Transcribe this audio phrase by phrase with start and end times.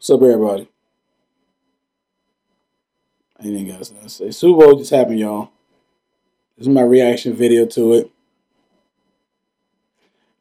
[0.00, 0.66] What's up, everybody?
[3.44, 4.30] Ain't got to say.
[4.30, 5.50] Super Bowl just happened, y'all.
[6.56, 8.10] This is my reaction video to it.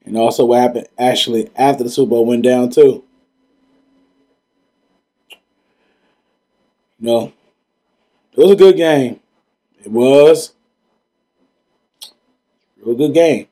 [0.06, 3.03] And also what happened actually after the Super Bowl went down, too.
[5.29, 5.37] You
[7.01, 7.33] know,
[8.31, 9.19] it was a good game.
[9.83, 10.53] It was.
[12.81, 13.49] a Real good game.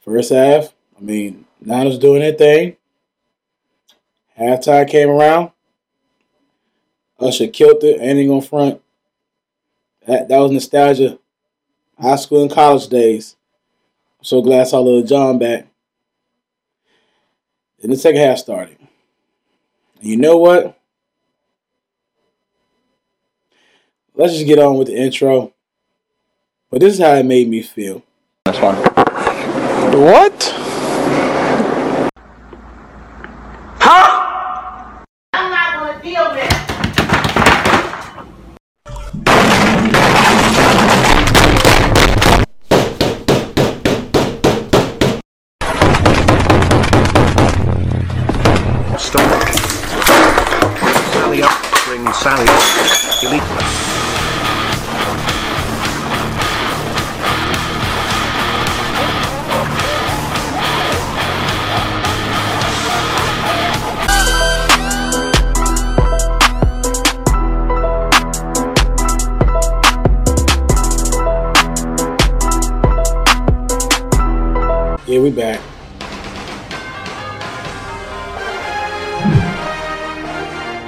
[0.00, 2.78] First half, I mean, Niners doing their thing.
[4.38, 5.50] Halftime came around.
[7.18, 8.00] Usher killed it.
[8.00, 8.80] Ain't gonna front.
[10.06, 11.18] That that was nostalgia.
[12.00, 13.36] High school and college days.
[14.18, 15.66] I'm so glad I saw Lil Jon back.
[17.80, 18.78] Then the second half started.
[20.00, 20.78] And you know what?
[24.14, 25.52] Let's just get on with the intro.
[26.70, 28.02] But this is how it made me feel.
[28.46, 28.76] This one.
[28.76, 30.51] What?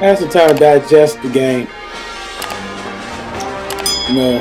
[0.05, 1.67] Had some time to digest the game.
[4.07, 4.39] You know,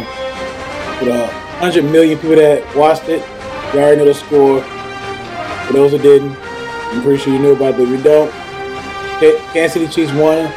[1.00, 3.26] with a hundred million people that watched it,
[3.74, 4.62] you already know the score.
[4.62, 8.30] For those who didn't, I'm pretty sure you knew about it, but if you don't,
[8.30, 10.52] Ka- Kansas City Chiefs won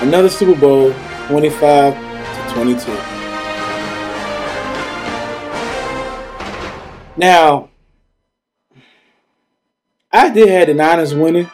[0.00, 0.92] another Super Bowl,
[1.28, 2.92] 25 to 22.
[7.16, 7.70] Now,
[10.10, 11.48] I did have the Niners winning,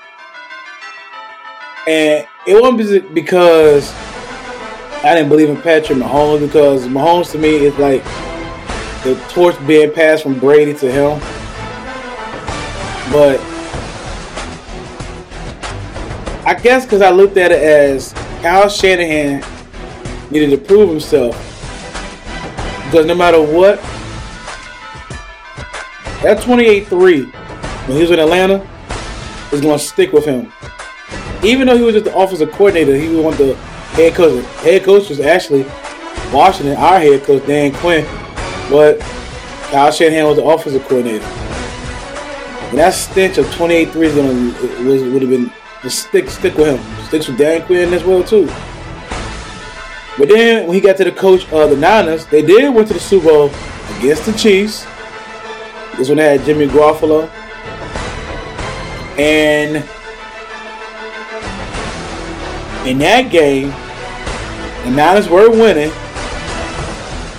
[1.86, 3.92] and it wasn't because
[5.04, 6.40] I didn't believe in Patrick Mahomes.
[6.40, 8.02] Because Mahomes to me is like
[9.04, 11.20] the torch being passed from Brady to him.
[13.12, 13.38] But
[16.46, 19.44] I guess because I looked at it as Kyle Shanahan
[20.30, 21.36] needed to prove himself.
[22.84, 23.80] Because no matter what,
[26.22, 27.30] that 28-3
[27.86, 28.66] when he was in Atlanta
[29.52, 30.50] is going to stick with him.
[31.44, 33.54] Even though he was just the offensive coordinator, he was one of the
[33.94, 34.44] head coach.
[34.62, 35.64] Head coach was actually
[36.32, 38.04] Washington, our head coach Dan Quinn,
[38.70, 38.98] but
[39.70, 41.24] Kyle Shanahan was the offensive coordinator.
[41.24, 45.50] And that stench of 28-3 is gonna would have been
[45.90, 47.06] stick stick with him.
[47.06, 48.46] Sticks with Dan Quinn as well too.
[50.16, 52.94] But then when he got to the coach of the Niners, they did went to
[52.94, 53.50] the Super Bowl
[53.98, 54.86] against the Chiefs.
[55.96, 57.28] This one had Jimmy Garoppolo.
[59.18, 59.84] And
[62.86, 63.68] in that game,
[64.84, 65.90] the Niners were winning.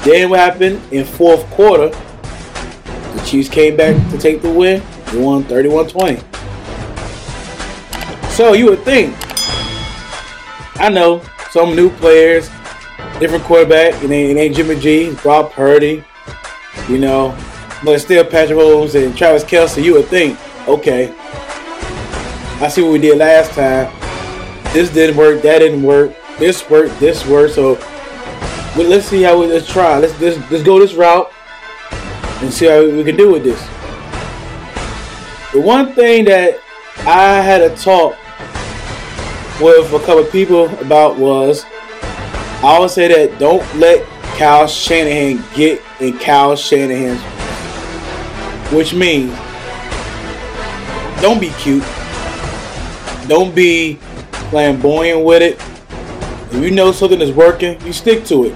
[0.03, 1.89] Then what happened in fourth quarter?
[1.89, 4.83] The Chiefs came back to take the win.
[5.07, 6.23] They won 31-20.
[8.31, 9.15] So you would think,
[10.77, 12.49] I know some new players,
[13.19, 16.03] different quarterback, and ain't Jimmy G, Brock Purdy,
[16.89, 17.35] you know,
[17.83, 19.83] but still Patrick Mahomes and Travis Kelce.
[19.83, 21.13] You would think, okay,
[22.61, 23.91] I see what we did last time.
[24.75, 25.41] This didn't work.
[25.41, 26.13] That didn't work.
[26.37, 26.99] This worked.
[26.99, 27.53] This worked.
[27.53, 27.75] So
[28.75, 29.99] let's see how we let's try.
[29.99, 31.31] Let's let's, let's go this route
[32.41, 33.61] and see how we can do with this.
[35.53, 36.59] The one thing that
[37.07, 38.17] I had a talk
[39.61, 44.05] with a couple people about was I always say that don't let
[44.37, 47.21] Kyle Shanahan get in Kyle Shanahan's
[48.73, 49.31] which means
[51.21, 51.85] don't be cute.
[53.29, 53.99] Don't be
[54.49, 55.59] flamboyant with it.
[56.55, 58.55] If you know something is working, you stick to it.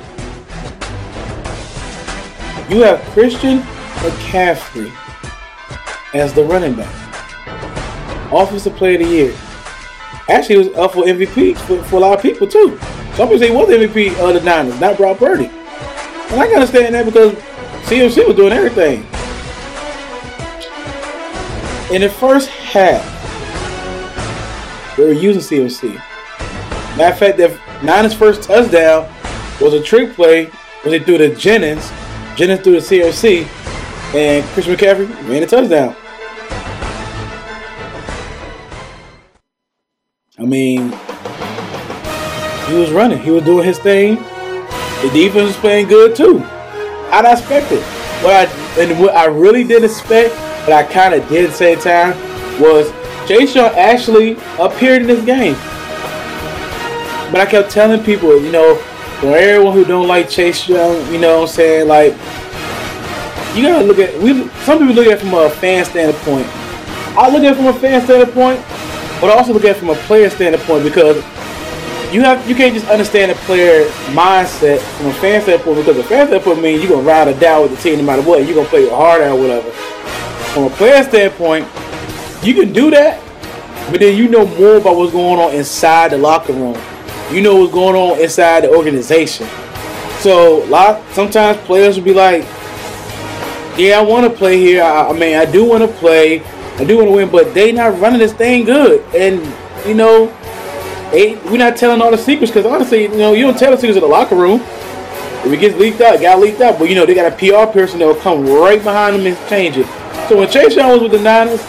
[2.70, 3.60] You have Christian
[4.00, 4.92] McCaffrey
[6.14, 6.96] as the running back.
[8.32, 9.36] Offensive player of the year.
[10.30, 12.78] Actually, was up for MVP for, for a lot of people too.
[13.16, 15.48] Some people say he was MVP of the Niners, not Brock Purdy.
[15.48, 17.34] And I can understand that because
[17.90, 19.00] CMC was doing everything.
[21.94, 23.19] In the first half,
[25.00, 25.96] they were using CMC.
[26.98, 29.10] Matter of fact, the Niners' first touchdown
[29.62, 30.46] was a trick play
[30.84, 31.90] when they threw to Jennings.
[32.36, 33.46] Jennings threw to CMC,
[34.14, 35.96] and Chris McCaffrey ran a touchdown.
[40.38, 40.92] I mean,
[42.68, 43.20] he was running.
[43.20, 44.16] He was doing his thing.
[44.16, 46.44] The defense was playing good too.
[47.12, 47.84] I'd expect it.
[48.22, 50.36] What I and what I really didn't expect,
[50.66, 52.20] but I kind of did at the same time,
[52.62, 52.92] was
[53.30, 55.54] Chase Young actually appeared in this game.
[57.32, 58.74] But I kept telling people, you know,
[59.20, 62.14] for everyone who don't like Chase Young, you know what I'm saying, like
[63.56, 66.48] you gotta look at we some people look at it from a fan standpoint.
[67.16, 68.62] I look at it from a fan standpoint,
[69.22, 71.18] but I also look at it from a player standpoint because
[72.12, 76.04] you have you can't just understand a player mindset from a fan standpoint because a
[76.04, 78.44] fan standpoint means you're gonna ride or die with the team no matter what.
[78.44, 79.70] You're gonna play your heart out or whatever.
[79.70, 81.68] From a player standpoint,
[82.44, 83.22] you can do that,
[83.92, 86.78] but then you know more about what's going on inside the locker room.
[87.32, 89.48] You know what's going on inside the organization.
[90.20, 92.44] So, a lot sometimes players will be like,
[93.78, 94.84] "Yeah, I want to play here.
[94.84, 96.42] I, I mean, I do want to play.
[96.78, 99.42] I do want to win, but they not running this thing good." And
[99.86, 100.28] you know,
[101.12, 103.78] they, we're not telling all the secrets because honestly, you know, you don't tell the
[103.78, 104.62] secrets in the locker room.
[105.42, 106.80] If it gets leaked out, it got leaked out.
[106.80, 109.50] But you know, they got a PR person that will come right behind them and
[109.50, 109.88] change it.
[110.28, 111.62] So when Chase Young was with the Niners,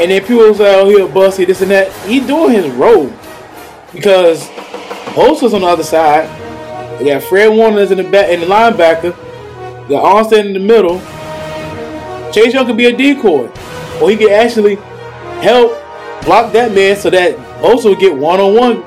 [0.00, 2.72] and then people like, "Oh, he a bust, he this and that," he doing his
[2.74, 3.10] role
[3.92, 4.46] because
[5.14, 6.28] Bosa's on the other side.
[6.98, 9.16] They got Fred Warner is in the back in the linebacker.
[9.84, 11.00] You got Armstead in the middle.
[12.32, 13.50] Chase Young could be a decoy,
[14.00, 14.76] or he could actually
[15.40, 15.72] help
[16.24, 18.82] block that man so that Bosa will get one on one.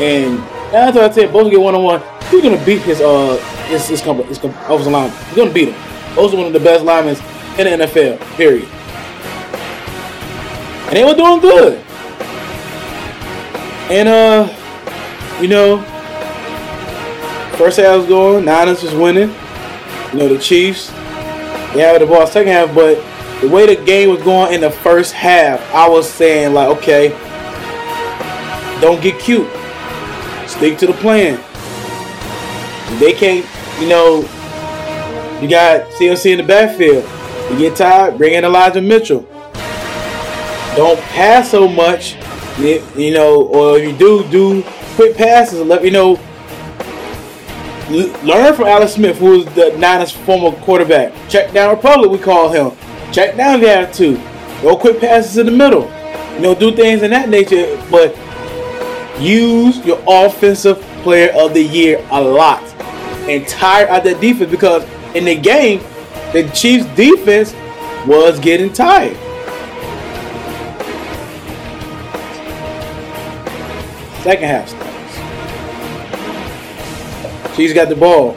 [0.00, 0.38] And
[0.72, 1.30] what I said.
[1.30, 2.02] Bosa get one on one.
[2.30, 3.36] He's gonna beat his uh
[3.66, 5.10] his his, company, his offensive line.
[5.28, 5.74] He's gonna beat him.
[6.14, 7.16] Bosa one of the best linemen
[7.58, 8.18] in the NFL.
[8.36, 8.68] Period.
[10.92, 11.78] And they were doing good.
[13.90, 14.46] And uh,
[15.40, 15.78] you know,
[17.56, 19.30] first half was going, Niners was winning.
[20.12, 23.02] You know, the Chiefs, they had the ball second half, but
[23.40, 27.08] the way the game was going in the first half, I was saying like, okay,
[28.82, 29.48] don't get cute.
[30.46, 31.36] Stick to the plan.
[33.00, 33.46] They can't,
[33.80, 34.18] you know,
[35.40, 37.08] you got CMC in the backfield.
[37.50, 39.26] You get tired, bring in Elijah Mitchell.
[40.76, 42.16] Don't pass so much,
[42.58, 44.62] you know, or if you do, do
[44.94, 46.18] quick passes and let me know.
[47.90, 51.12] Learn from Alex Smith, who was the Niners' former quarterback.
[51.28, 52.76] Check down Republic, we call him.
[53.12, 54.18] Check down the attitude.
[54.62, 55.90] Go quick passes in the middle.
[56.34, 58.16] You know, do things in that nature, but
[59.20, 62.62] use your offensive player of the year a lot.
[63.28, 64.84] And tire out that defense because
[65.14, 65.80] in the game,
[66.32, 67.52] the Chiefs defense
[68.06, 69.16] was getting tired.
[74.22, 74.68] Second half.
[77.56, 78.36] Chiefs got the ball.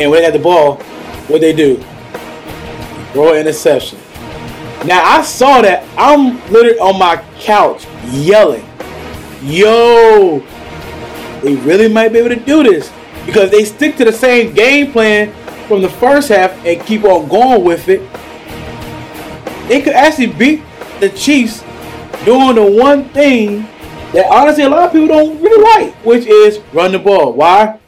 [0.00, 0.76] And when they got the ball,
[1.26, 1.82] what they do?
[3.12, 3.98] Throw interception.
[4.86, 5.84] Now I saw that.
[5.98, 8.64] I'm literally on my couch yelling,
[9.42, 10.40] "Yo,
[11.42, 12.92] they really might be able to do this
[13.26, 15.32] because they stick to the same game plan
[15.66, 18.00] from the first half and keep on going with it.
[19.66, 20.62] They could actually beat
[21.00, 21.64] the Chiefs
[22.24, 23.62] doing the one thing
[24.12, 27.32] that honestly a lot of people don't really like, which is run the ball.
[27.32, 27.78] Why?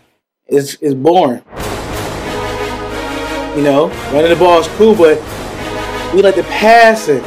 [0.46, 1.42] It's, it's boring.
[3.56, 5.18] You know, running the ball is cool, but
[6.14, 7.22] we like the passing.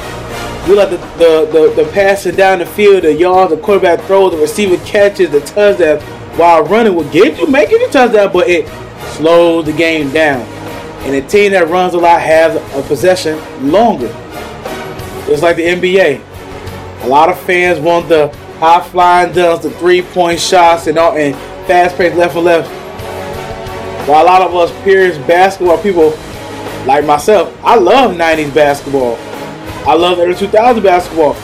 [0.68, 4.32] We like the the, the, the passing down the field, the yards, the quarterback throws,
[4.32, 6.00] the receiver catches, the touchdown
[6.38, 8.68] while running will get you, you a touchdown, but it
[9.16, 10.42] slows the game down.
[11.04, 13.38] And a team that runs a lot has a possession
[13.72, 14.10] longer.
[15.30, 16.33] It's like the NBA.
[17.04, 18.30] A lot of fans want the
[18.60, 21.36] high flying dunks, the three point shots, and all, and
[21.68, 22.70] fast paced left and left.
[24.08, 26.12] While a lot of us peers basketball people
[26.86, 29.18] like myself, I love 90s basketball.
[29.86, 31.36] I love early 2000 basketball.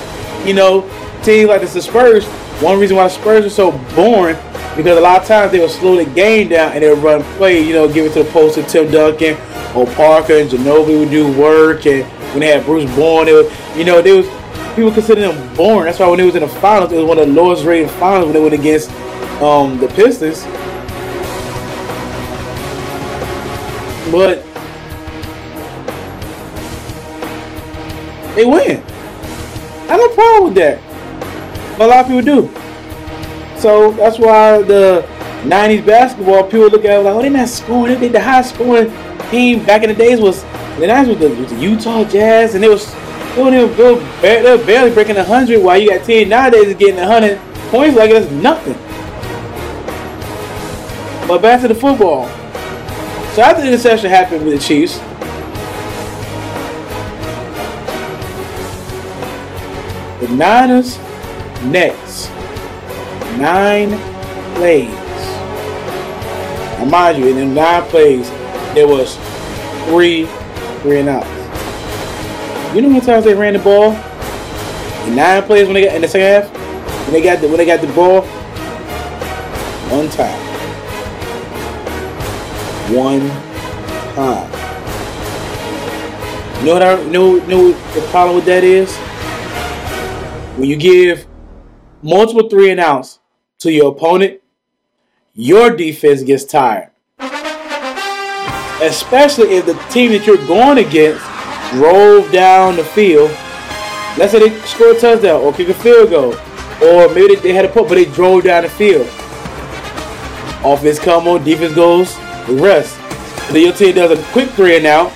[0.46, 0.90] You know,
[1.24, 2.26] teams like the Spurs,
[2.62, 4.38] one reason why the Spurs are so boring
[4.78, 7.22] because a lot of times they would slow the game down and they would run
[7.38, 9.36] play, you know, give it to the post to Tim Duncan
[9.76, 13.52] or Parker and Ginobili would do work and when they had Bruce Bowen, they would,
[13.76, 14.28] you know, they was
[14.76, 15.86] people consider them boring.
[15.86, 17.90] That's why when they was in the finals, it was one of the lowest rated
[17.92, 18.92] finals when they went against
[19.42, 20.44] um, the Pistons.
[24.12, 24.44] But
[28.36, 28.84] they win.
[29.88, 31.78] I have no problem with that.
[31.78, 33.60] But a lot of people do.
[33.60, 35.06] So that's why the
[35.44, 38.00] 90s basketball people look at it like, oh, they're not scoring.
[38.00, 38.92] They, the high scoring
[39.30, 40.44] team back in the days was
[40.80, 42.94] the 90s was the, was the Utah Jazz, and it was
[43.46, 47.38] they were, they're barely breaking 100 while you got teams nowadays getting 100
[47.70, 48.74] points like it's nothing.
[51.28, 52.28] But back to the football.
[53.34, 54.98] So after the interception happened with the Chiefs,
[60.20, 60.98] the Niners
[61.64, 62.30] Next,
[63.38, 63.90] nine
[64.56, 64.88] plays.
[66.80, 68.30] Now, mind you, in the nine plays,
[68.74, 69.18] there was
[69.88, 70.26] three
[70.82, 71.39] three and outs.
[72.74, 73.94] You know how many times they ran the ball?
[75.08, 77.58] In nine plays when they got in the second half, when they got the when
[77.58, 78.22] they got the ball,
[79.90, 80.40] one time.
[82.96, 83.28] One
[84.14, 84.52] time.
[86.60, 88.96] You know what I know, know the problem with that is?
[90.60, 91.26] When you give
[92.04, 93.20] multiple three and outs
[93.60, 94.42] to your opponent,
[95.34, 96.92] your defense gets tired.
[98.80, 101.29] Especially if the team that you're going against
[101.72, 103.30] drove down the field.
[104.18, 106.34] Let's say they score a touchdown or kick a field goal.
[106.82, 109.08] Or maybe they, had a punt, but they drove down the field.
[110.64, 112.16] Offense come on, defense goes,
[112.48, 112.98] the rest.
[113.48, 115.12] And then your team does a quick three and out.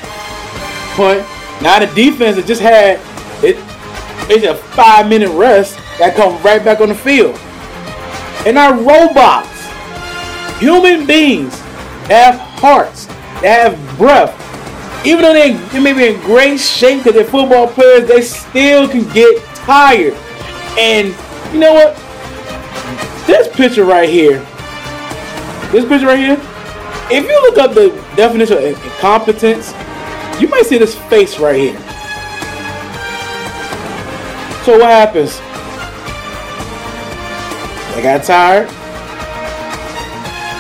[0.96, 1.20] Punt.
[1.62, 3.00] Now the defense that just had
[3.44, 3.58] it
[4.30, 7.38] it's a five minute rest that come right back on the field.
[8.46, 9.50] And our robots,
[10.60, 11.58] human beings,
[12.08, 13.06] have hearts,
[13.42, 14.43] they have breath.
[15.06, 18.88] Even though they, they may be in great shape because they're football players, they still
[18.88, 20.14] can get tired.
[20.80, 21.10] And
[21.54, 21.96] you know what?
[23.28, 24.40] This picture right here,
[25.72, 26.38] this picture right here,
[27.12, 29.74] if you look up the definition of incompetence,
[30.42, 31.80] you might see this face right here.
[34.64, 35.40] So what happens?
[37.94, 38.70] They got tired.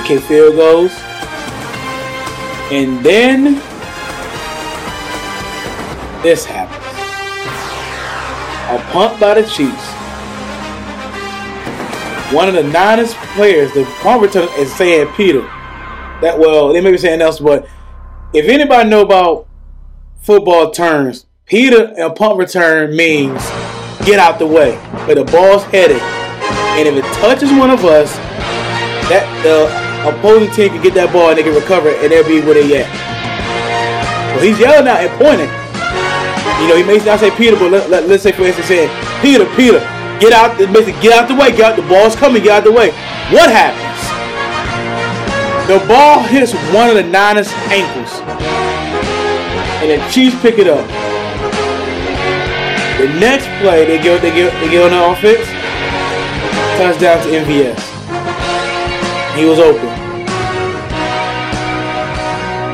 [0.06, 0.92] Kick field goals.
[2.72, 3.62] And then
[6.24, 6.84] this happens.
[8.72, 9.92] A punt by the Chiefs.
[12.34, 15.42] One of the ninest players, the punt return is saying Peter.
[16.22, 17.68] That well, they may be saying else, but
[18.34, 19.48] if anybody know about
[20.22, 23.44] football terms, Peter and punt return means
[24.06, 24.76] get out the way.
[25.06, 26.02] where the ball's headed.
[26.02, 28.16] And if it touches one of us,
[29.10, 29.68] that the
[30.10, 32.56] opposing team can get that ball and they can recover it and they'll be where
[32.56, 32.90] they at.
[34.34, 35.63] Well, he's yelling out and pointing.
[36.62, 38.90] You know, he may not say Peter, but let, let, us say for instance saying,
[39.22, 39.80] Peter, Peter,
[40.20, 40.68] get out the
[41.02, 42.92] get out the way, get out the ball's coming, get out the way.
[43.32, 43.94] What happens?
[45.68, 48.20] The ball hits one of the Niners' ankles.
[49.82, 50.86] And the Chiefs pick it up.
[53.00, 55.48] The next play, they go, they get, they get on the offense.
[56.78, 57.80] Touchdown to MVS.
[59.38, 59.88] He was open.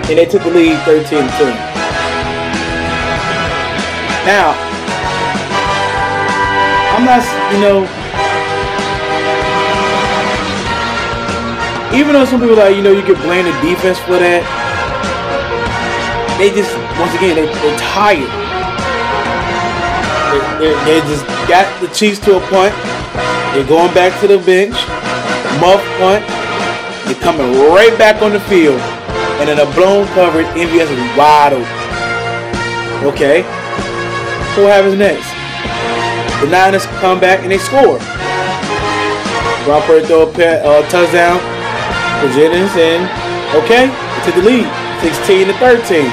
[0.10, 1.69] And they took the lead 13 10.
[4.26, 4.52] Now,
[6.96, 7.24] I'm not,
[7.54, 7.88] you know,
[11.96, 14.44] even though some people like, you know, you can blame the defense for that,
[16.38, 18.30] they just, once again, they, they're tired.
[20.60, 22.76] They, they, just got the Chiefs to a point.
[23.56, 24.76] They're going back to the bench.
[25.60, 26.24] Muff punt.
[27.08, 28.80] They're coming right back on the field.
[29.42, 33.08] And in a blown coverage, MVS is wide open.
[33.08, 33.59] Okay.
[34.60, 35.32] What happens next?
[36.44, 37.98] The Niners come back and they score.
[39.64, 41.40] Brock Purdy throw a uh, touchdown
[42.20, 43.08] for Jennings and
[43.56, 43.88] okay,
[44.26, 44.68] they the lead,
[45.00, 46.06] 16 to 13.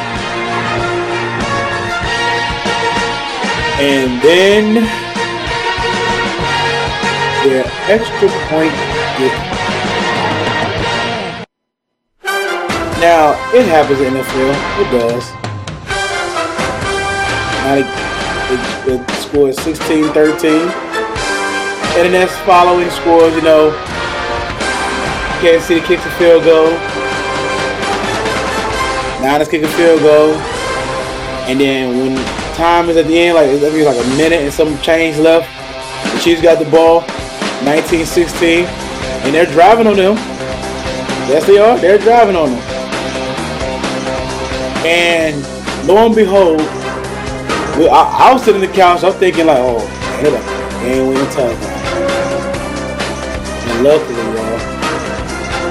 [3.83, 4.75] And then
[7.43, 8.73] their extra point.
[13.01, 14.55] Now, it happens in the NFL.
[14.81, 15.33] It does.
[17.67, 18.06] Now,
[18.49, 20.53] the score is 16 13.
[21.97, 23.71] And the next following scores, you know,
[25.41, 26.71] Kansas City kicks a field goal.
[29.21, 30.35] Niners kick a field goal.
[31.49, 32.17] And then when
[32.55, 35.49] time is at the end, like I think like a minute and some change left.
[36.15, 37.01] The Chiefs got the ball,
[37.65, 40.17] 1916, and they're driving on them.
[41.29, 41.79] Yes, they are.
[41.79, 42.63] They're driving on them.
[44.87, 46.61] And lo and behold,
[47.85, 49.05] I, I, was sitting in the couch.
[49.05, 49.85] I'm thinking like, oh,
[50.25, 50.41] man, a
[50.81, 51.77] game winning touchdown.
[53.69, 54.57] And luckily, y'all,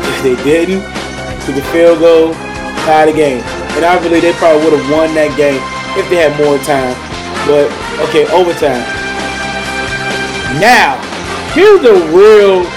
[0.05, 0.85] if they didn't,
[1.45, 2.33] to the field goal,
[2.85, 3.41] tie the game.
[3.73, 5.57] And I believe they probably would have won that game
[5.97, 6.93] if they had more time.
[7.49, 7.73] But
[8.09, 8.85] okay, overtime.
[10.61, 11.01] Now,
[11.57, 12.69] here's the real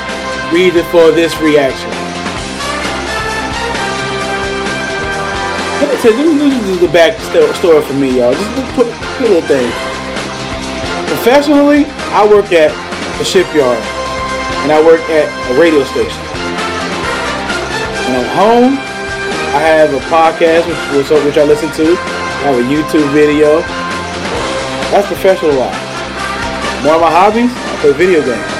[0.52, 1.87] reason for this reaction.
[5.78, 8.34] Let me tell you, this is the back story for me, y'all.
[8.34, 9.70] Just put, put a little thing.
[11.06, 12.74] Professionally, I work at
[13.22, 13.78] a shipyard,
[14.66, 16.18] and I work at a radio station.
[18.10, 18.74] And at home,
[19.54, 20.66] I have a podcast
[20.98, 21.94] which, which I listen to.
[21.94, 23.62] I have a YouTube video.
[24.90, 25.78] That's professional life.
[26.82, 28.50] One of my hobbies, I play video games.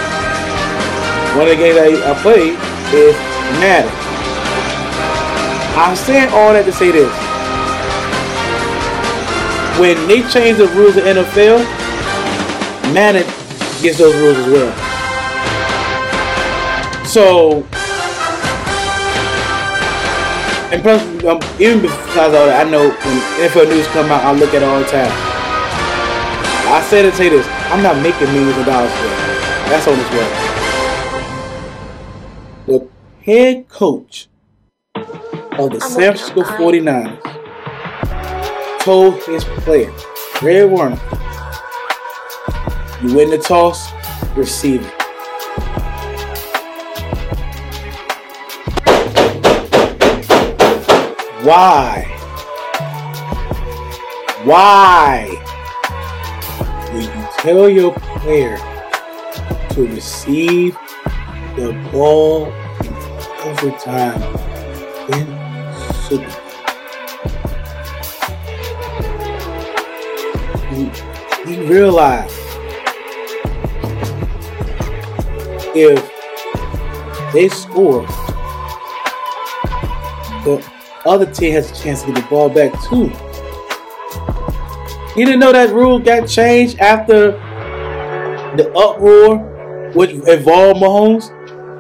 [1.34, 2.54] One of the games I, I play
[2.94, 3.16] is
[3.58, 3.97] Madden.
[5.76, 7.12] I'm saying all that to say this.
[9.78, 11.58] When they change the rules of NFL,
[12.92, 13.24] Madden
[13.82, 14.72] gets those rules as well.
[17.04, 17.62] So,
[20.72, 24.32] and plus, um, even besides all that, I know when NFL news come out, I
[24.32, 25.10] look at it all the time.
[26.68, 29.28] I said it to say this, I'm not making millions of dollars for it.
[29.70, 30.28] That's on this way.
[32.66, 32.88] The
[33.24, 34.28] head coach
[35.58, 37.18] of the San Francisco 49ers
[38.80, 39.90] told his player,
[40.34, 41.00] Fred Warner,
[43.02, 43.90] you win the toss,
[44.36, 44.94] receive it.
[51.42, 52.04] Why?
[54.44, 55.26] Why
[56.92, 58.58] will you tell your player
[59.70, 60.74] to receive
[61.56, 62.46] the ball
[62.84, 62.94] in
[63.44, 64.22] overtime
[65.12, 65.37] in
[66.08, 66.24] Bowl?
[71.46, 72.32] You, realize
[75.74, 78.06] if they score,
[80.44, 80.64] the
[81.04, 83.10] other team has a chance to get the ball back too.
[85.18, 87.32] You didn't know that rule got changed after
[88.56, 89.38] the uproar,
[89.94, 91.34] which involved Mahomes.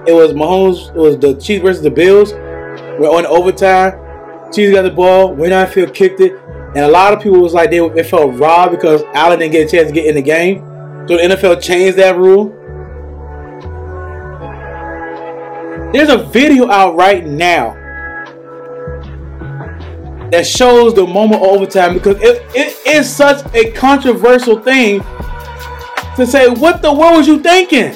[0.08, 0.90] It was Mahomes.
[0.94, 2.32] It was the Chiefs versus the Bills.
[2.32, 4.07] We're on overtime.
[4.52, 5.34] Chiefs got the ball.
[5.34, 6.32] Went out field, kicked it,
[6.74, 9.68] and a lot of people was like they, they felt robbed because Allen didn't get
[9.68, 10.60] a chance to get in the game.
[11.08, 12.54] So the NFL changed that rule.
[15.92, 17.72] There's a video out right now
[20.30, 25.00] that shows the moment of overtime because it, it is such a controversial thing
[26.16, 27.94] to say, what the world was you thinking?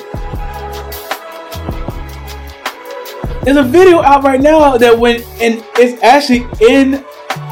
[3.43, 7.05] There's a video out right now that when and it's actually in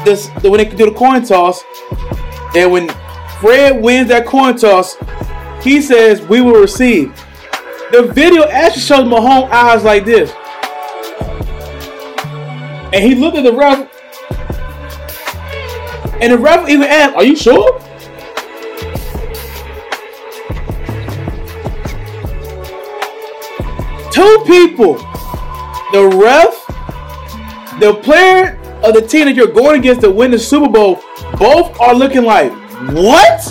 [0.05, 1.63] this when they do the coin toss,
[2.55, 2.87] and when
[3.39, 4.95] Fred wins that coin toss,
[5.61, 7.13] he says we will receive.
[7.91, 10.31] The video actually shows Mahomes eyes like this.
[12.93, 13.89] And he looked at the ref
[16.21, 17.79] and the ref even asked, Are you sure?
[24.13, 24.99] Two people,
[25.91, 30.69] the ref, the player of the team that you're going against to win the Super
[30.69, 31.01] Bowl,
[31.37, 32.51] both are looking like,
[32.93, 33.41] What?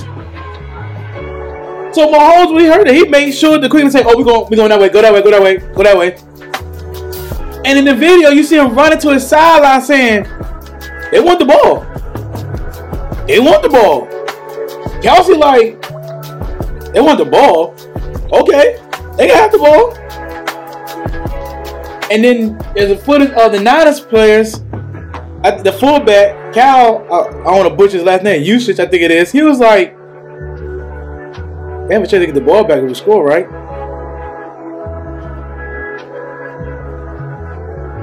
[1.93, 2.95] So Mahomes, we heard it.
[2.95, 4.89] He made sure the Queen say, "Oh, we're going, we're going that way.
[4.91, 5.23] Go that way.
[5.23, 5.57] Go that way.
[5.57, 6.17] Go that way."
[7.65, 10.23] And in the video, you see him running to his sideline saying,
[11.11, 11.85] "They want the ball.
[13.27, 14.07] They want the ball."
[15.03, 15.83] Kelce like,
[16.93, 17.75] "They want the ball.
[18.33, 18.79] Okay,
[19.17, 19.97] they got the ball."
[22.11, 24.61] And then there's a footage of the Niners players,
[25.45, 27.07] at the fullback Cal.
[27.11, 28.43] Uh, I, I want to butcher his last name.
[28.43, 29.33] Usage, I think it is.
[29.33, 29.97] He was like.
[31.89, 33.49] They have a chance to get the ball back if we score, right?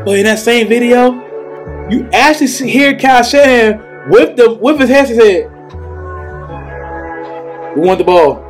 [0.04, 1.14] But in that same video,
[1.90, 5.10] you actually hear Kyle Shanahan with the with his hands.
[5.10, 5.50] He said,
[7.76, 8.44] "We want the ball."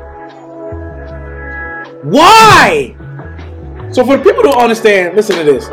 [2.03, 2.96] Why?
[3.97, 5.67] So for the people who don't understand, listen to this.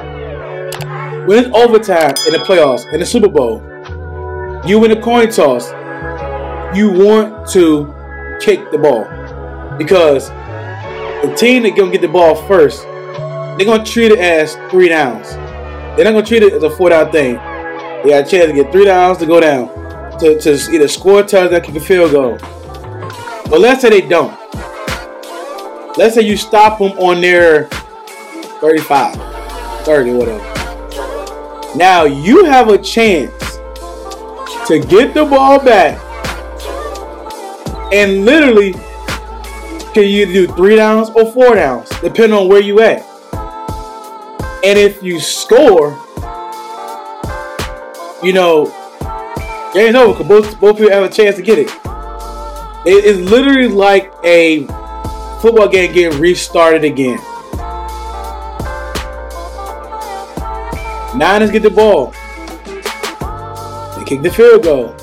[1.29, 3.61] When it's overtime in the playoffs in the Super Bowl,
[4.67, 5.71] you win a coin toss.
[6.75, 7.95] You want to
[8.41, 9.05] kick the ball
[9.77, 14.89] because the team that gonna get the ball first, they're gonna treat it as three
[14.89, 15.29] downs.
[15.95, 17.35] They're not gonna treat it as a four down thing.
[17.35, 19.69] They got a chance to get three downs to go down,
[20.21, 22.39] to, to either score a touchdown, or kick a field goal.
[23.51, 24.35] But let's say they don't.
[25.99, 27.69] Let's say you stop them on their
[28.65, 29.15] 35,
[29.85, 30.43] 30, whatever.
[31.77, 33.59] Now you have a chance
[34.67, 36.01] to get the ball back
[37.93, 38.73] and literally
[39.93, 43.03] can you do three downs or four downs, depending on where you at.
[44.65, 45.91] And if you score,
[48.23, 48.65] you know,
[49.75, 51.69] game's over because both, both people have a chance to get it.
[52.87, 54.61] It is literally like a
[55.43, 57.21] football game getting restarted again.
[61.15, 62.13] Niners get the ball.
[63.97, 64.95] They kick the field goal.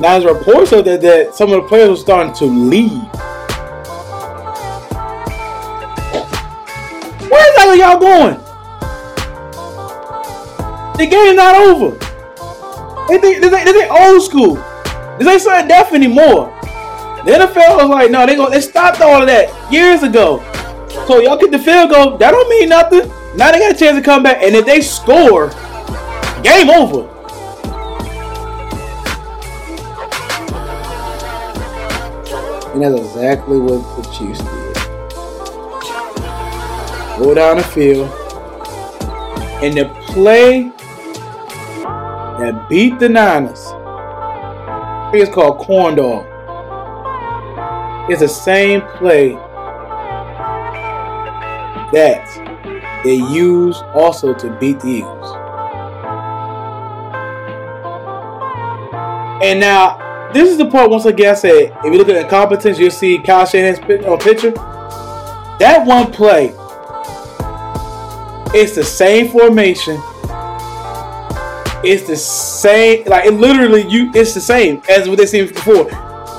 [0.00, 2.90] Now there's reports of that that some of the players are starting to leave.
[7.30, 8.38] Where exactly y'all going?
[10.96, 11.90] The game's not over.
[13.08, 14.54] They think this ain't, this ain't old school.
[15.18, 16.46] This ain't sudden death anymore.
[17.26, 20.42] The NFL was like, no, they go, they stopped all of that years ago.
[21.06, 22.16] So y'all get the field goal.
[22.16, 23.21] That don't mean nothing.
[23.34, 25.48] Now they got a chance to come back, and if they score,
[26.42, 27.08] game over.
[32.72, 34.76] And that's exactly what the Chiefs did.
[37.18, 38.10] Go down the field,
[39.62, 40.70] and the play
[42.38, 43.66] that beat the Niners.
[43.66, 46.26] I think it's called corn dog.
[48.10, 49.36] It's the same play
[51.92, 52.41] that
[53.04, 55.36] they use also to beat the Eagles.
[59.42, 62.78] And now, this is the part once again I said, if you look at incompetence,
[62.78, 64.52] you'll see Kyle Shanahan's uh, picture.
[65.58, 66.54] That one play,
[68.54, 70.00] it's the same formation.
[71.84, 75.90] It's the same, like it literally you it's the same as what they seen before.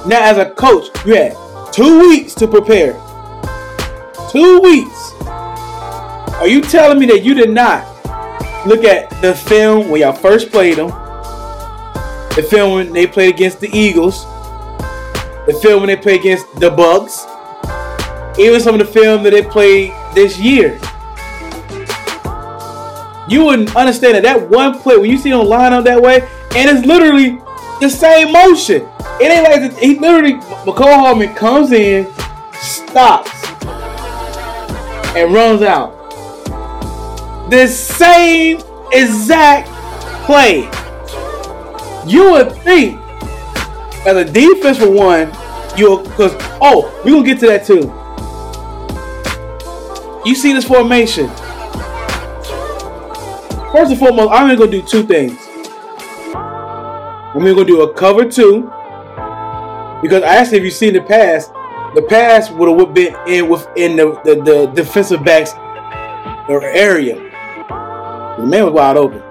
[0.07, 1.35] Now as a coach, you had
[1.73, 2.93] two weeks to prepare.
[4.31, 4.92] Two weeks.
[6.39, 7.85] Are you telling me that you did not
[8.65, 10.89] look at the film when y'all first played them?
[12.35, 14.25] The film when they played against the Eagles.
[15.45, 17.29] The film when they played against the Bucs.
[18.39, 20.79] Even some of the film that they played this year.
[23.29, 26.27] You wouldn't understand that that one play when you see them line up that way,
[26.55, 27.39] and it's literally
[27.79, 28.87] the same motion.
[29.21, 30.33] It ain't like he literally
[30.65, 32.11] Mecole Hardman comes in,
[32.53, 33.31] stops,
[35.15, 36.02] and runs out.
[37.49, 39.67] The same exact
[40.25, 40.69] play.
[42.05, 42.99] You would think
[44.05, 45.31] as a defense for one,
[45.77, 47.91] you'll because oh, we gonna get to that too.
[50.25, 51.27] You see this formation.
[53.71, 55.37] First and foremost, I'm gonna do two things.
[56.35, 58.61] I'm gonna do a cover two
[60.01, 61.47] because I asked if you seen the pass.
[61.95, 65.53] The pass would have been in within the, the, the defensive backs
[66.49, 67.32] or area.
[68.37, 69.21] The man was wide open.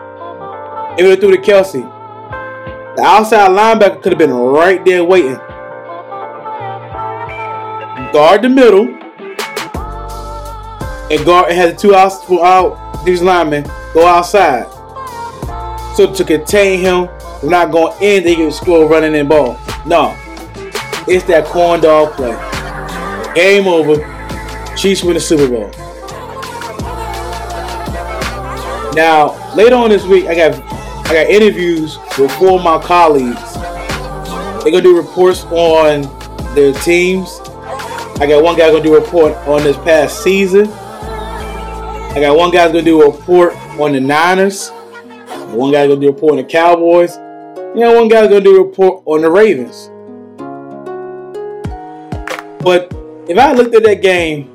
[0.99, 1.83] It have threw to Kelce.
[2.97, 5.37] The outside linebacker could have been right there waiting.
[8.13, 8.89] Guard the middle.
[11.11, 12.13] And guard and had the two out,
[12.45, 14.67] out these linemen go outside.
[15.97, 17.09] So to contain him
[17.43, 19.59] we're not going in, they can score running in ball.
[19.85, 20.17] No.
[21.09, 22.33] It's that corn dog play.
[23.35, 23.97] Game over.
[24.77, 25.82] Chiefs win the Super Bowl.
[28.95, 30.55] Now, later on this week, I got
[31.07, 33.55] I got interviews with four of my colleagues.
[34.63, 36.03] They're gonna do reports on
[36.55, 37.41] their teams.
[38.21, 40.69] I got one guy gonna do a report on this past season.
[40.69, 44.71] I got one guy's gonna do a report on the Niners.
[45.51, 47.17] One guy's gonna do a report on the Cowboys.
[47.75, 49.89] You know, one guy's gonna do a report on the Ravens.
[52.63, 52.93] But
[53.29, 54.51] if I looked at that game,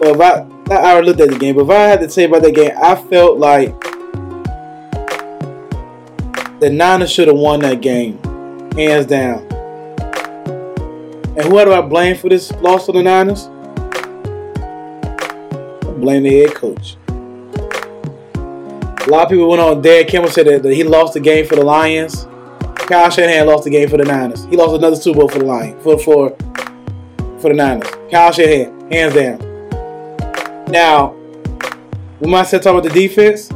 [0.00, 2.24] or if I I already looked at the game, but if I had to say
[2.24, 3.78] about that game, I felt like
[6.60, 8.18] the Niners should have won that game,
[8.72, 9.46] hands down.
[11.36, 13.48] And who do I blame for this loss to the Niners?
[15.82, 16.96] I blame the head coach.
[18.36, 21.44] A lot of people went on Dan Campbell said that, that he lost the game
[21.46, 22.28] for the Lions.
[22.76, 24.44] Kyle Shanahan lost the game for the Niners.
[24.44, 26.30] He lost another Super Bowl for the Lions for for
[27.40, 27.90] for the Niners.
[28.10, 29.51] Kyle Shanahan, hands down.
[30.72, 31.08] Now,
[32.18, 33.48] when I said talk about the defense,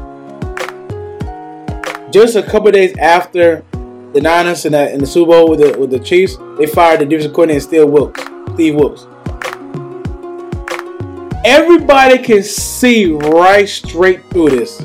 [2.13, 3.65] just a couple days after
[4.13, 7.07] the Niners and the, the Super Bowl with the with the Chiefs, they fired the
[7.07, 8.21] defensive coordinator Steve Wilks.
[8.53, 9.07] Steve Wilks.
[11.43, 14.77] Everybody can see right straight through this.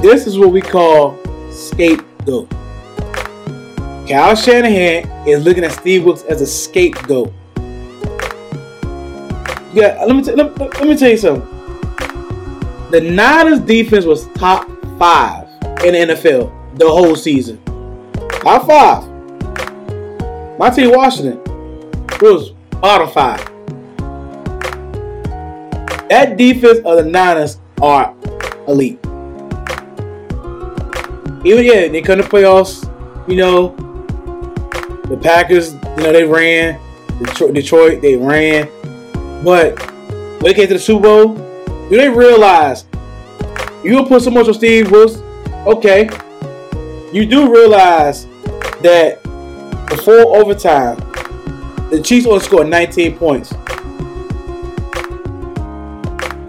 [0.00, 1.18] This is what we call
[1.50, 2.48] scapegoat.
[4.08, 7.32] Kyle Shanahan is looking at Steve Wilks as a scapegoat.
[9.72, 11.46] Yeah, let me t- let, let me tell you something.
[12.90, 14.66] The Niners defense was top
[14.98, 15.46] five
[15.84, 17.60] in the NFL the whole season.
[18.30, 19.06] Top five.
[20.58, 21.38] My team, Washington,
[22.20, 22.50] was
[22.80, 23.38] bottom five.
[26.08, 28.14] That defense of the Niners are
[28.66, 28.98] elite.
[31.44, 32.84] Even yeah, they come to playoffs.
[33.28, 33.68] You know,
[35.08, 35.74] the Packers.
[35.74, 36.80] You know they ran.
[37.52, 38.68] Detroit they ran.
[39.44, 39.78] But
[40.40, 41.38] when they came to the Super Bowl,
[41.90, 42.84] you didn't realize
[43.84, 45.22] you put so much on Steve Wilks?
[45.66, 46.10] Okay,
[47.12, 48.26] you do realize
[48.82, 49.22] that
[49.88, 50.96] before overtime,
[51.90, 53.50] the Chiefs only scored 19 points.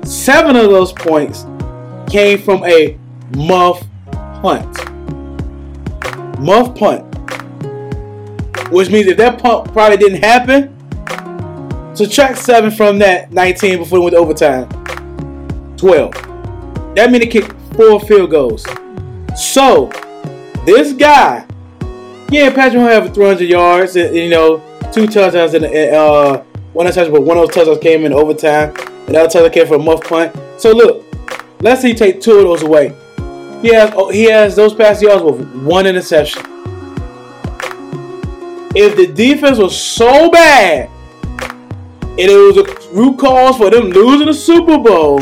[0.04, 1.46] Seven of those points
[2.10, 2.98] came from a
[3.38, 3.86] muff
[4.42, 4.68] punt.
[6.40, 7.06] Muff punt.
[8.72, 10.76] which means if that punt probably didn't happen,
[12.06, 15.76] subtract seven from that 19 before they went to overtime.
[15.76, 16.14] 12.
[16.96, 18.66] That means they kicked four field goals.
[19.36, 19.92] So,
[20.66, 21.46] this guy,
[22.30, 27.12] yeah, Patrick Mahomes have 300 yards, and, you know, two touchdowns, and uh, one touchdown,
[27.12, 28.74] but one of those touchdowns came in overtime,
[29.08, 30.34] and other touchdown came for a muff punt.
[30.58, 31.06] So look,
[31.60, 32.96] let's say you take two of those away.
[33.62, 36.44] He has, oh, he has those pass yards with one interception.
[38.74, 40.90] If the defense was so bad,
[42.20, 45.20] and it was a root cause for them losing the Super Bowl,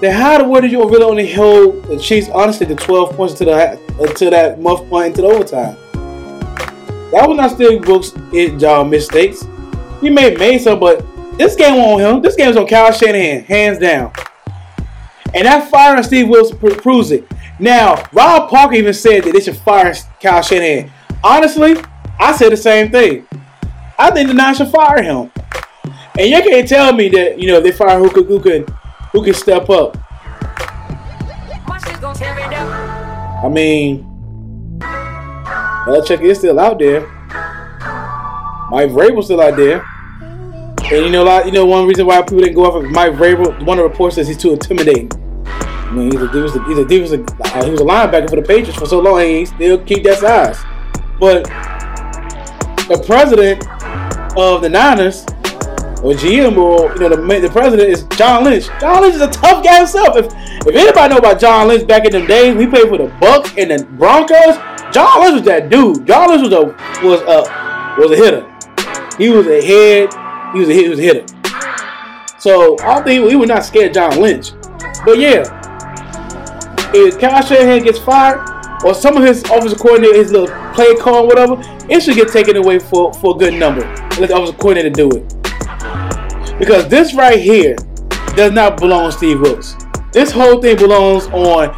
[0.00, 3.34] then how the world did you really only hold the Chiefs honestly to 12 points
[3.34, 5.76] to the to that muff point into the overtime?
[7.12, 8.10] That was not Steve Brooks'
[8.60, 9.46] job mistakes.
[10.00, 11.06] He may have made some, but
[11.38, 12.20] this game on him.
[12.20, 14.12] This game is on Kyle Shanahan, hands down.
[15.34, 17.24] And that firing Steve Wilson pr- proves it.
[17.60, 20.90] Now, Rob Parker even said that they should fire Kyle Shanahan.
[21.22, 21.76] Honestly,
[22.18, 23.28] I said the same thing.
[23.98, 25.30] I think the Niners should fire him.
[26.18, 28.68] And you can't tell me that you know they fire who could who could
[29.12, 29.96] who can step up.
[33.44, 34.04] I mean,
[35.86, 37.00] Belichick is still out there.
[38.70, 39.84] Mike Vrabel's still out there.
[40.92, 43.12] And you know, lot, you know, one reason why people didn't go off of Mike
[43.12, 45.10] Vrabel, one of the reports says he's too intimidating.
[45.46, 47.80] I mean, he's a, he was a, he's a, he was a, uh, he was
[47.80, 50.62] a linebacker for the Patriots for so long, and he still keep that size.
[51.20, 51.44] But
[52.88, 53.64] the president
[54.36, 55.24] of the Niners,
[56.02, 58.66] or GM, or you know, the, the president is John Lynch.
[58.80, 60.16] John Lynch is a tough guy himself.
[60.16, 60.26] If
[60.66, 63.56] if anybody know about John Lynch back in them days, we played for the Bucs
[63.56, 64.56] and the Broncos.
[64.94, 66.06] John Lynch was that dude.
[66.06, 66.64] John Lynch was a
[67.04, 68.50] was a was a hitter.
[69.16, 70.12] He was a head.
[70.52, 71.26] He was a, he was a hitter.
[72.38, 74.52] So I think we were not scared John Lynch.
[75.04, 75.44] But yeah,
[76.94, 78.53] if Kyle Shanahan gets fired,
[78.84, 81.56] or some of his offensive coordinator, his little play call, whatever,
[81.88, 83.80] it should get taken away for, for a good number.
[84.20, 86.58] Let the offensive coordinator do it.
[86.58, 87.76] Because this right here
[88.36, 89.76] does not belong on Steve Wilks.
[90.12, 91.72] This whole thing belongs on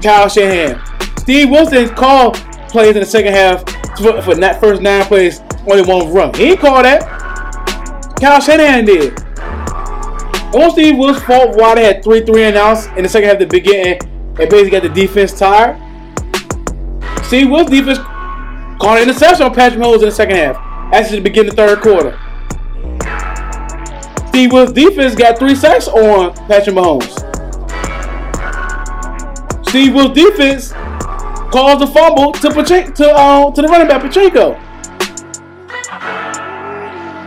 [0.00, 0.80] Kyle Shanahan.
[1.18, 2.34] Steve Wilson called
[2.68, 3.60] plays in the second half
[3.98, 6.32] for, for that first nine plays, only one run.
[6.34, 7.02] He didn't call that.
[8.20, 9.12] Kyle Shanahan did.
[9.12, 13.28] It was Steve Wilks' fault why they had three three and outs in the second
[13.28, 15.80] half to begin and basically got the defense tired.
[17.24, 17.98] Steve Wilks' defense
[18.80, 20.56] caught an interception on Patrick Mahomes in the second half.
[20.92, 22.18] Actually, to begin the third quarter.
[24.28, 27.18] Steve Wilks' defense got three sacks on Patrick Mahomes.
[29.68, 30.72] Steve Wilks' defense
[31.52, 34.54] caused a fumble to Pache- to uh, to the running back Pacheco.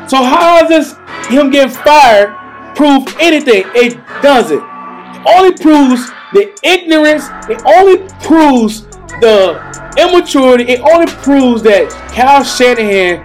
[0.08, 2.36] So how does this him getting fired
[2.76, 3.63] prove anything?
[3.76, 4.58] It doesn't.
[4.60, 7.26] It only proves the ignorance.
[7.50, 8.86] It only proves
[9.24, 10.66] the immaturity.
[10.66, 13.24] It only proves that Kyle Shanahan,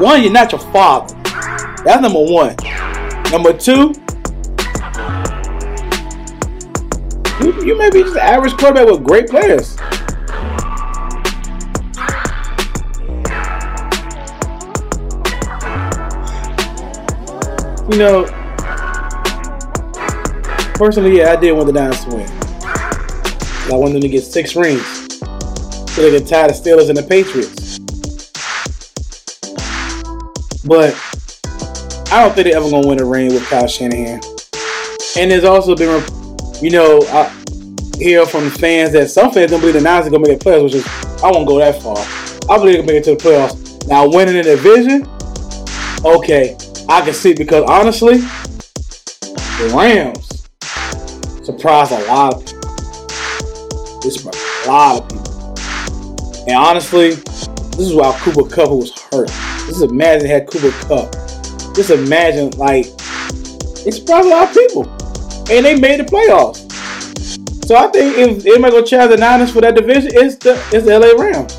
[0.00, 1.14] one, you're not your father.
[1.84, 2.56] That's number one.
[3.30, 3.92] Number two,
[7.44, 9.76] you, you may be just an average quarterback with great players.
[17.90, 18.24] You know,
[20.76, 22.37] personally, yeah, I did want the Niners to
[23.68, 23.76] win.
[23.76, 24.84] I want them to get six rings
[25.92, 27.78] so they could tie the Steelers and the Patriots.
[30.64, 30.94] But
[32.12, 34.20] I don't think they're ever gonna win a ring with Kyle Shanahan.
[35.16, 36.02] And there's also been,
[36.60, 37.34] you know, I
[37.98, 40.64] hear from fans that some fans don't believe the Niners are gonna make the playoffs,
[40.64, 40.86] which is
[41.22, 41.98] I won't go that far.
[42.50, 43.86] I believe they can make it to the playoffs.
[43.88, 45.06] Now winning the division,
[46.04, 46.56] okay,
[46.88, 48.18] I can see because honestly,
[49.58, 50.48] the Rams
[51.44, 52.57] surprised a lot of people.
[54.02, 55.28] They surprised a lot of people.
[56.46, 59.28] And honestly, this is why Cooper Kupp was hurt.
[59.66, 61.12] Just imagine had Cooper Kupp.
[61.74, 62.86] Just imagine like
[63.86, 64.84] it surprised a lot of people.
[65.50, 66.64] And they made the playoffs.
[67.66, 70.86] So I think if anybody gonna challenge the Niners for that division, it's the it's
[70.86, 71.54] the LA Rams.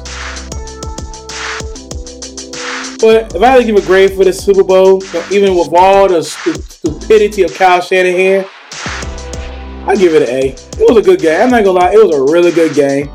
[2.99, 6.07] But if I had to give a grade for the Super Bowl, even with all
[6.07, 8.45] the stupidity of Kyle Shanahan,
[9.87, 10.68] I give it an A.
[10.79, 11.41] It was a good game.
[11.41, 13.09] I'm not gonna lie, it was a really good game.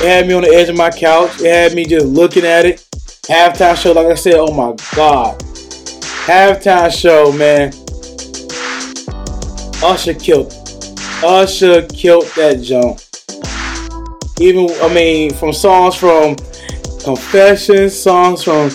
[0.00, 1.40] It had me on the edge of my couch.
[1.40, 2.86] It had me just looking at it.
[3.28, 5.38] Halftime show, like I said, oh my god.
[6.26, 7.72] Halftime show, man.
[9.84, 10.52] Usher killed.
[11.22, 13.00] Usher killed that jump.
[14.40, 16.36] Even I mean, from songs from
[17.06, 18.66] Confessions, songs from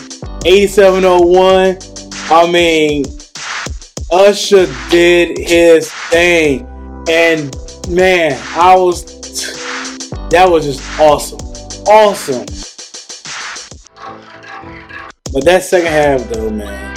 [0.45, 1.77] 8701.
[2.29, 3.03] I mean,
[4.09, 6.65] Usher did his thing.
[7.09, 7.53] And
[7.89, 9.03] man, I was
[10.31, 11.39] that was just awesome.
[11.87, 12.45] awesome.
[15.33, 16.95] But that second half, though, man,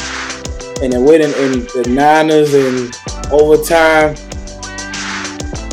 [0.82, 2.94] and then winning in the Niners and
[3.32, 4.16] overtime.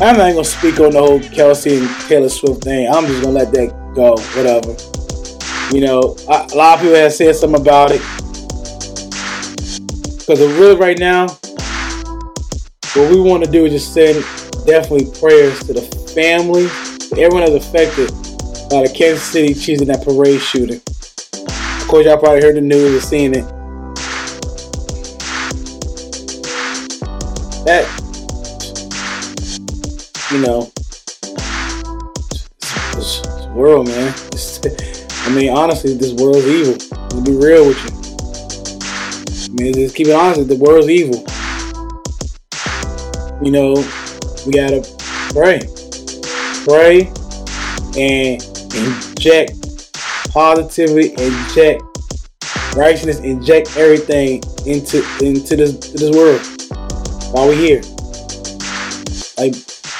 [0.00, 2.88] I'm not gonna speak on the whole Kelce and Taylor Swift thing.
[2.92, 4.16] I'm just gonna let that go.
[4.34, 4.74] Whatever.
[5.72, 8.02] You know, a lot of people have said something about it.
[10.18, 11.28] Because really, right now,
[12.94, 14.24] what we want to do is just send
[14.66, 15.82] definitely prayers to the
[16.14, 16.64] family,
[17.20, 18.10] everyone that's affected
[18.70, 20.80] by the Kansas City Chiefs in that parade shooting.
[21.80, 23.44] Of course, y'all probably heard the news or seen it.
[27.64, 27.86] That,
[30.32, 30.70] you know,
[32.94, 34.14] this, this world, man.
[35.24, 36.76] I mean, honestly, this world's evil.
[36.76, 38.02] To be real with you.
[39.52, 40.48] I mean, just keep it honest.
[40.48, 41.24] The world's evil.
[43.44, 43.74] You know,
[44.46, 44.82] we gotta
[45.32, 45.60] pray,
[46.64, 47.12] pray,
[47.98, 48.42] and
[48.74, 49.62] inject
[50.30, 51.82] positivity, inject
[52.76, 56.40] righteousness, inject everything into into this this world
[57.32, 57.82] while we're here.
[59.38, 59.54] Like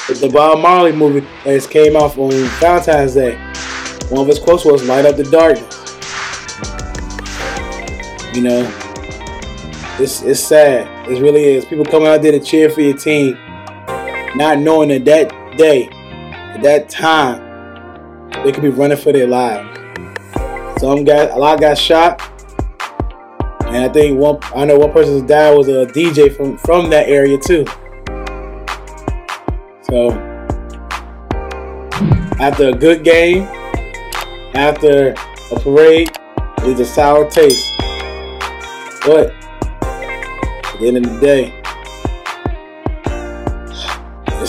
[0.08, 3.36] the Bob Marley movie that came out on Valentine's Day.
[4.08, 5.78] One of his quotes was "Light up the darkness."
[8.34, 8.78] You know,
[9.98, 10.88] it's it's sad.
[11.10, 11.64] It really is.
[11.64, 13.38] People coming out there to cheer for your team,
[14.36, 17.40] not knowing that that day, at that time,
[18.44, 19.68] they could be running for their lives.
[20.80, 22.20] Some guys, a lot got shot,
[23.66, 24.38] and I think one.
[24.54, 27.64] I know one person's dad was a DJ from from that area too.
[29.82, 30.10] So
[32.40, 33.44] after a good game,
[34.54, 35.14] after
[35.52, 36.10] a parade,
[36.62, 37.64] it's a sour taste.
[39.04, 41.61] But at the end of the day,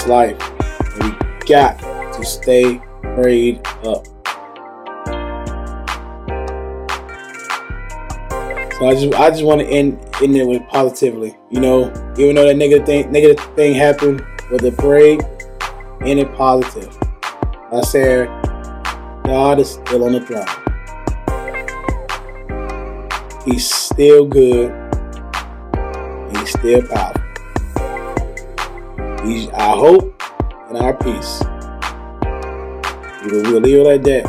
[0.07, 0.37] life.
[0.99, 1.11] We
[1.47, 1.79] got
[2.13, 2.81] to stay
[3.15, 4.05] prayed up.
[8.73, 11.37] So I just I just want to end end it with positively.
[11.49, 15.21] You know, even though that negative thing negative thing happened with the parade,
[16.01, 16.97] end it positive.
[17.71, 18.27] I said
[19.23, 20.45] God is still on the throne.
[23.45, 24.71] He's still good.
[26.35, 27.22] He's still powerful.
[29.23, 30.21] He's our hope
[30.67, 31.41] and our peace.
[33.25, 34.25] We'll, leave it like that.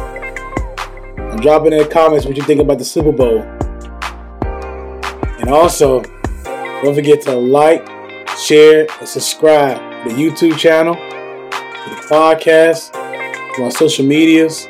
[1.19, 3.41] And drop in the comments what you think about the Super Bowl.
[5.41, 6.01] And also,
[6.85, 7.85] don't forget to like,
[8.39, 12.93] share, and subscribe to the YouTube channel, to the podcast,
[13.57, 14.69] to our social medias.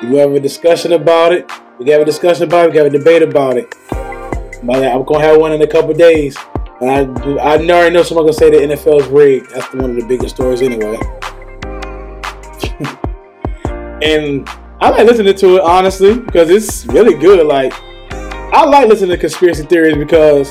[0.00, 2.86] If you have a discussion about it, we have a discussion about it, we have
[2.86, 3.74] a debate about it.
[3.90, 6.34] But I'm gonna have one in a couple days.
[6.84, 9.50] And I, I already know someone gonna say the NFL is rigged.
[9.50, 10.98] That's one of the biggest stories anyway.
[14.02, 14.46] and
[14.82, 17.46] I like listening to it honestly because it's really good.
[17.46, 17.72] Like
[18.12, 20.50] I like listening to conspiracy theories because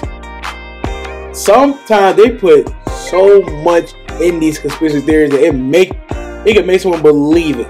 [1.34, 5.92] sometimes they put so much in these conspiracy theories that it make
[6.48, 7.68] it can make someone believe it.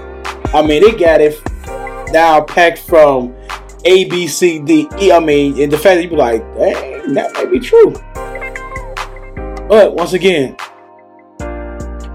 [0.54, 1.38] I mean, they got it
[2.12, 3.34] now packed from
[3.84, 5.12] A, B, C, D, E.
[5.12, 7.94] I mean, and the fact that you be like, dang, that might be true.
[9.68, 10.56] But once again,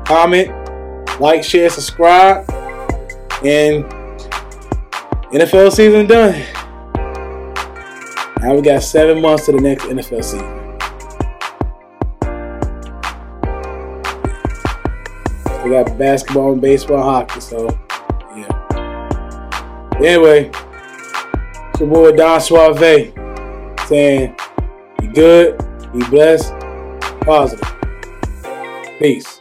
[0.05, 0.49] comment,
[1.19, 2.49] like, share, subscribe,
[3.43, 3.83] and
[5.31, 6.33] NFL season done.
[8.41, 10.55] Now we got seven months to the next NFL season.
[15.63, 17.41] We got basketball and baseball, hockey.
[17.41, 17.67] So,
[18.35, 19.89] yeah.
[19.97, 20.49] Anyway,
[21.69, 22.79] it's your boy Don Suave
[23.88, 24.35] saying,
[24.99, 25.57] be good,
[25.93, 26.53] be blessed,
[27.30, 27.76] positive.
[28.98, 29.38] Peace.